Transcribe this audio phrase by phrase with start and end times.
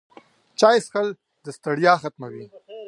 [0.59, 1.07] چای څښل
[1.43, 2.45] د ستړیا ختموي